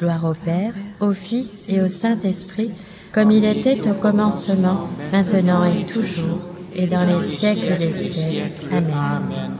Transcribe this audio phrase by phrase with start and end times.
[0.00, 2.70] Gloire au Père, au Fils et au Saint-Esprit,
[3.12, 6.38] comme il était au commencement, maintenant et toujours,
[6.74, 8.74] et dans les siècles des siècles.
[8.74, 9.56] Amen.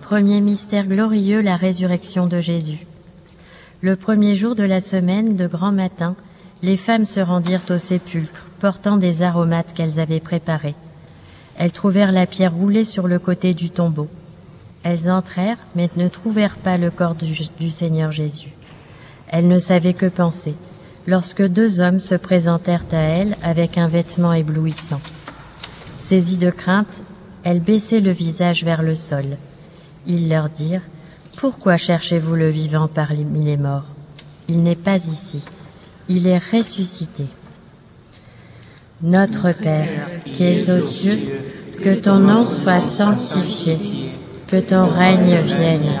[0.00, 2.88] Premier mystère glorieux, la résurrection de Jésus.
[3.80, 6.16] Le premier jour de la semaine, de grand matin,
[6.62, 10.74] les femmes se rendirent au sépulcre, portant des aromates qu'elles avaient préparés.
[11.56, 14.08] Elles trouvèrent la pierre roulée sur le côté du tombeau.
[14.82, 18.57] Elles entrèrent, mais ne trouvèrent pas le corps du, du Seigneur Jésus.
[19.30, 20.54] Elle ne savait que penser,
[21.06, 25.00] lorsque deux hommes se présentèrent à elle avec un vêtement éblouissant.
[25.94, 27.02] Saisie de crainte,
[27.44, 29.36] elle baissait le visage vers le sol.
[30.06, 30.82] Ils leur dirent,
[31.36, 33.86] Pourquoi cherchez-vous le vivant parmi les morts?
[34.48, 35.42] Il n'est pas ici,
[36.08, 37.26] il est ressuscité.
[39.02, 41.18] Notre Père, qui es aux cieux,
[41.82, 43.78] que ton nom soit sanctifié,
[44.48, 46.00] que ton règne vienne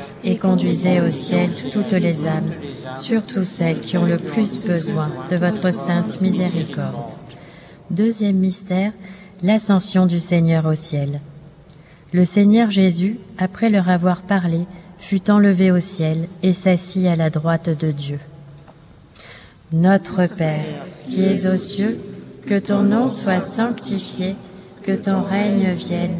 [0.23, 2.51] et conduisez au ciel toutes les âmes,
[2.99, 7.09] surtout celles qui ont le plus besoin de votre sainte miséricorde.
[7.89, 8.93] Deuxième mystère,
[9.41, 11.21] l'ascension du Seigneur au ciel.
[12.13, 14.65] Le Seigneur Jésus, après leur avoir parlé,
[14.99, 18.19] fut enlevé au ciel et s'assit à la droite de Dieu.
[19.73, 21.99] Notre Père, qui es aux cieux,
[22.45, 24.35] que ton nom soit sanctifié,
[24.83, 26.19] que ton règne vienne,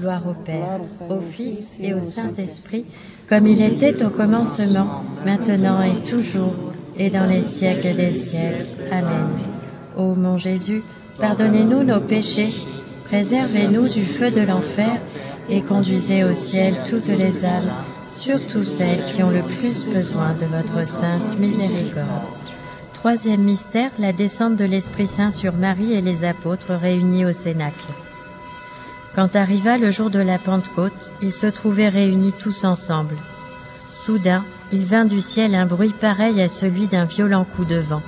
[0.00, 0.80] Gloire au Père,
[1.10, 2.86] au Fils et au Saint-Esprit,
[3.28, 6.54] comme il était au commencement, maintenant et toujours,
[6.96, 8.66] et dans les siècles des siècles.
[8.90, 9.28] Amen.
[9.98, 10.82] Ô mon Jésus,
[11.18, 12.54] pardonnez-nous nos péchés,
[13.04, 15.00] préservez-nous du feu de l'enfer,
[15.50, 17.72] et conduisez au ciel toutes les âmes,
[18.06, 22.38] surtout celles qui ont le plus besoin de votre sainte miséricorde.
[22.94, 27.88] Troisième mystère, la descente de l'Esprit Saint sur Marie et les apôtres réunis au Cénacle.
[29.14, 33.16] Quand arriva le jour de la Pentecôte, ils se trouvaient réunis tous ensemble.
[33.90, 38.02] Soudain, il vint du ciel un bruit pareil à celui d'un violent coup de vent.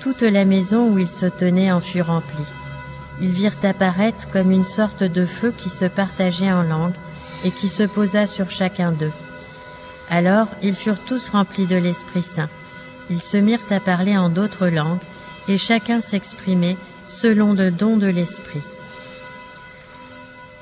[0.00, 2.44] Toute la maison où ils se tenaient en fut remplie.
[3.20, 6.94] Ils virent apparaître comme une sorte de feu qui se partageait en langues
[7.42, 9.12] et qui se posa sur chacun d'eux.
[10.10, 12.50] Alors ils furent tous remplis de l'Esprit Saint.
[13.10, 15.00] Ils se mirent à parler en d'autres langues
[15.48, 16.76] et chacun s'exprimait
[17.08, 18.62] selon le don de l'Esprit.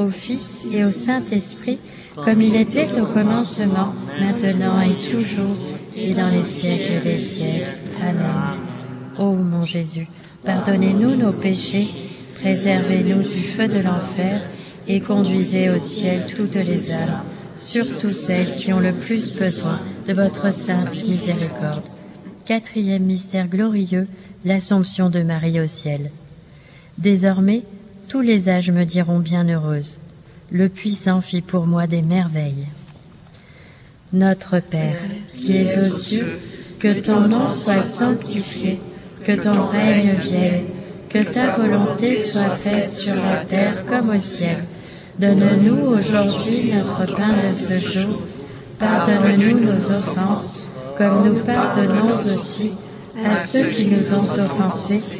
[0.00, 1.78] au Fils et au Saint-Esprit,
[2.24, 5.56] comme il était au commencement, maintenant et toujours,
[5.94, 7.80] et dans les siècles des siècles.
[8.00, 8.58] Amen.
[9.18, 10.08] Ô mon Jésus,
[10.44, 11.88] pardonnez-nous nos péchés,
[12.40, 14.42] préservez-nous du feu de l'enfer,
[14.88, 17.22] et conduisez au ciel toutes les âmes,
[17.56, 21.84] surtout celles qui ont le plus besoin de votre sainte miséricorde.
[22.46, 24.08] Quatrième mystère glorieux,
[24.44, 26.10] l'Assomption de Marie au ciel.
[26.96, 27.62] Désormais,
[28.10, 30.00] tous les âges me diront bienheureuse.
[30.50, 32.66] Le puissant fit pour moi des merveilles.
[34.12, 34.98] Notre Père,
[35.36, 36.40] qui es aux cieux,
[36.80, 38.80] que ton nom soit sanctifié,
[39.24, 40.64] que ton règne vienne,
[41.08, 44.64] que ta volonté soit faite sur la terre comme au ciel.
[45.20, 48.22] Donne-nous aujourd'hui notre pain de ce jour.
[48.80, 52.72] Pardonne-nous nos offenses, comme nous pardonnons aussi
[53.24, 55.19] à ceux qui nous ont offensés,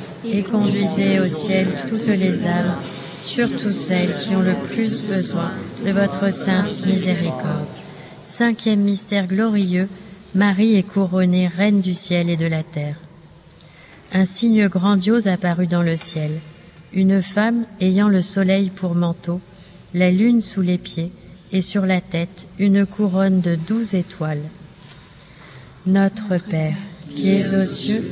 [0.25, 2.77] et conduisez au ciel toutes les âmes,
[3.15, 5.51] surtout celles qui ont le plus besoin
[5.85, 7.67] de votre sainte miséricorde.
[8.23, 9.87] Cinquième mystère glorieux,
[10.33, 12.97] Marie est couronnée reine du ciel et de la terre.
[14.13, 16.41] Un signe grandiose apparut dans le ciel.
[16.93, 19.39] Une femme ayant le soleil pour manteau,
[19.93, 21.11] la lune sous les pieds,
[21.53, 24.43] et sur la tête une couronne de douze étoiles.
[25.85, 26.77] Notre Père,
[27.09, 28.11] qui es aux cieux,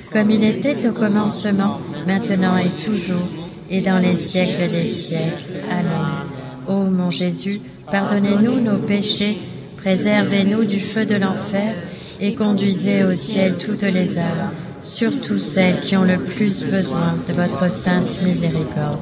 [0.11, 3.27] comme il était au commencement, maintenant et toujours,
[3.69, 5.61] et dans les siècles des siècles.
[5.69, 6.27] Amen.
[6.67, 9.39] Ô mon Jésus, pardonnez-nous nos péchés,
[9.77, 11.75] préservez-nous du feu de l'enfer,
[12.19, 14.51] et conduisez au ciel toutes les âmes,
[14.83, 18.99] surtout celles qui ont le plus besoin de votre sainte miséricorde.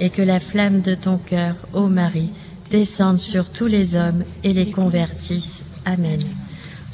[0.00, 2.30] Et que la flamme de ton cœur, ô Marie,
[2.70, 5.66] descende sur tous les hommes et les convertisse.
[5.84, 6.18] Amen.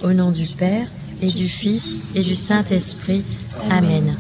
[0.03, 0.89] Au nom du Père,
[1.23, 3.25] et du Fils, et du Saint-Esprit.
[3.71, 4.19] Amen.